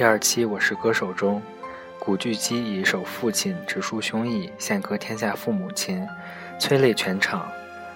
[0.00, 1.42] 第二期《我是歌手》中，
[1.98, 6.08] 古巨基以一首《父亲》直抒胸臆，献歌天下父母亲，
[6.58, 7.42] 催泪全场；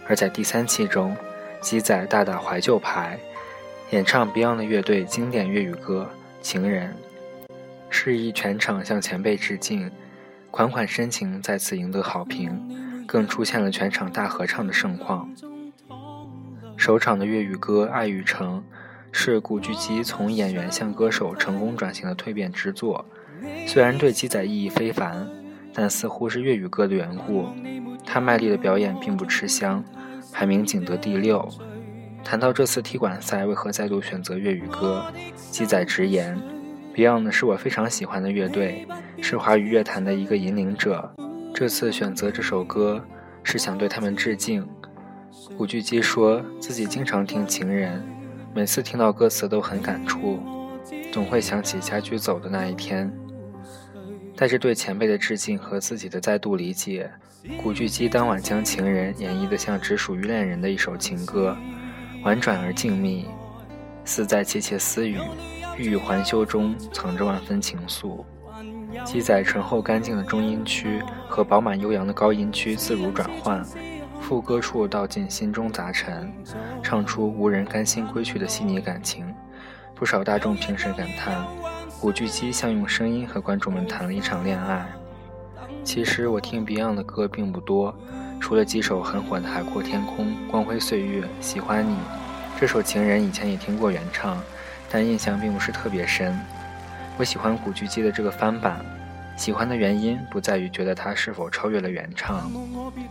[0.06, 1.16] 而在第三期中，
[1.62, 3.18] 鸡仔大打怀旧牌，
[3.88, 6.06] 演唱 Beyond 乐队经典粤语歌
[6.44, 6.94] 《情人》，
[7.88, 9.90] 示意全场向前辈致敬，
[10.50, 15.26] 款款深情再次赢得好评，更出现了全场大合唱的盛况。
[16.76, 18.58] 首场的粤语歌《爱与诚》。
[19.16, 23.02] 是古巨基从演员向歌手成功转型的蜕变之作，
[23.64, 25.24] 虽然对鸡仔意义非凡，
[25.72, 27.46] 但似乎是粤语歌的缘故，
[28.04, 29.82] 他卖力的表演并不吃香，
[30.32, 31.48] 排名仅得第六。
[32.24, 35.06] 谈到这次踢馆赛为何再度选择粤语歌，
[35.36, 36.36] 鸡仔直言
[36.92, 38.84] ：“Beyond 是我非常喜欢的乐队，
[39.22, 41.14] 是华语乐坛的一个引领者，
[41.54, 43.02] 这次选择这首歌
[43.44, 44.68] 是想对他们致敬。”
[45.56, 48.02] 古巨基说自己经常听《情人》。
[48.54, 50.38] 每次听到歌词都很感触，
[51.12, 53.12] 总会想起家驹走的那一天。
[54.36, 57.10] 带着对前辈的致敬和自己的再度理解，
[57.60, 61.56] 古巨基当晚将《情人》演绎得像只属于恋人的一首情歌，
[62.22, 63.24] 婉转而静谧，
[64.04, 65.18] 似在窃窃私语，
[65.76, 68.24] 欲语还休中藏着万分情愫。
[69.04, 73.64] 鸡仔醇厚干净的中音区和饱满悠扬的高音区自如转换。
[74.26, 76.32] 副歌处道尽心中杂陈，
[76.82, 79.34] 唱出无人甘心归去的细腻感情。
[79.94, 81.44] 不少大众评审感叹，
[82.00, 84.86] 古巨基像用声音和观众们谈了一场恋爱。
[85.84, 87.94] 其实我听 Beyond 的歌并不多，
[88.40, 91.94] 除了几首很火的《海阔天空》《光辉岁月》《喜欢你》
[92.58, 94.42] 这首《情人》，以前也听过原唱，
[94.90, 96.34] 但印象并不是特别深。
[97.18, 98.82] 我喜欢古巨基的这个翻版。
[99.36, 102.50] 喜欢的原因不在于觉得他是否超越了原唱，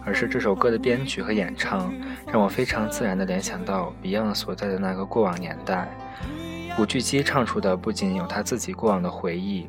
[0.05, 1.93] 而是这首歌的编曲和演唱
[2.31, 5.89] 让我非常自然地联想到 Beyond 所在的那个过往年代。
[6.75, 9.67] 古巨基唱出的不仅有他自己过往的回忆，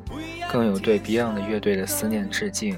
[0.51, 2.77] 更有对 Beyond 的乐队的思念致敬。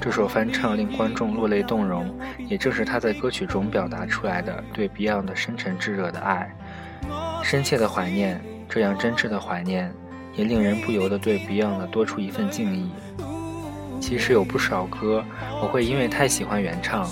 [0.00, 2.18] 这首翻唱令观众落泪动容，
[2.48, 6.54] 也正是他在歌曲中表达出来的对 Beyond 的深沉炙热的爱、
[7.42, 8.40] 深切的怀念。
[8.66, 9.92] 这样真挚的怀念。
[10.36, 12.90] 也令人不由得对 Beyond 多出一份敬意。
[14.00, 15.24] 其实有不少歌，
[15.62, 17.08] 我会因为太喜欢原唱，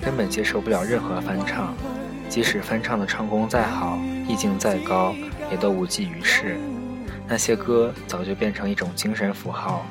[0.00, 1.74] 根本接受不了任何翻唱。
[2.28, 3.98] 即使翻唱的唱功再好，
[4.28, 5.14] 意境再高，
[5.50, 6.56] 也都无济于事。
[7.26, 9.84] 那些歌早就变成一种精神符号，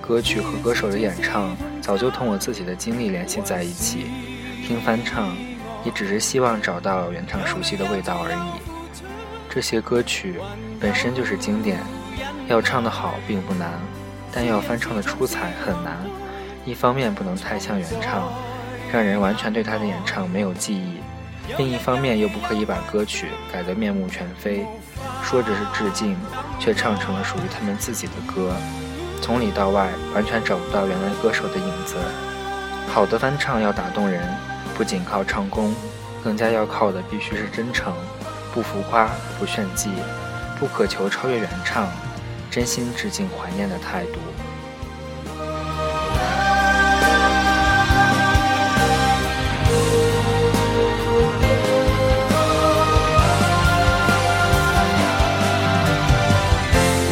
[0.00, 4.06] 歌曲和歌手的演唱早就同我自己的经历联系在一起。
[4.66, 5.34] 听翻唱，
[5.84, 9.06] 也只是希望找到原唱熟悉的味道而已。
[9.48, 10.34] 这些歌曲
[10.78, 11.78] 本身就是经典。
[12.52, 13.70] 要唱得好并不难，
[14.30, 15.96] 但要翻唱的出彩很难。
[16.66, 18.30] 一方面不能太像原唱，
[18.92, 21.00] 让人完全对他的演唱没有记忆；
[21.56, 24.66] 另一方面又不可以把歌曲改得面目全非，
[25.22, 26.14] 说着是致敬，
[26.60, 28.54] 却唱成了属于他们自己的歌，
[29.22, 31.96] 从里到外完全找不到原来歌手的影子。
[32.86, 34.22] 好的翻唱要打动人，
[34.76, 35.74] 不仅靠唱功，
[36.22, 37.94] 更加要靠的必须是真诚，
[38.52, 39.08] 不浮夸，
[39.38, 39.88] 不炫技，
[40.60, 41.88] 不渴求超越原唱。
[42.52, 44.20] 真心致敬怀念的态度。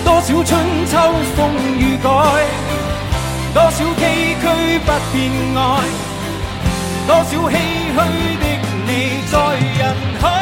[0.04, 0.98] 多少春秋
[1.34, 2.06] 风雨改，
[3.54, 5.88] 多少崎岖不变爱，
[7.06, 7.96] 多少唏嘘
[8.36, 8.44] 的
[8.86, 9.34] 你在
[9.78, 10.39] 人海。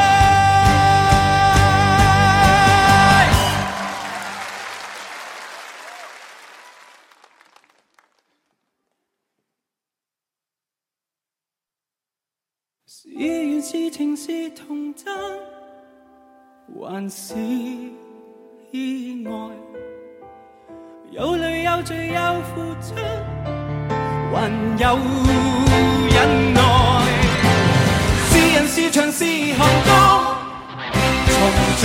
[12.90, 15.14] 是缘是情是童真，
[16.74, 17.34] 还是
[18.70, 19.30] 意外？
[21.10, 22.94] 有泪有罪有付出，
[24.32, 24.98] 还有
[26.08, 26.60] 忍耐。
[28.30, 29.92] 是人是墙是寒冬，
[31.28, 31.36] 藏
[31.76, 31.84] 在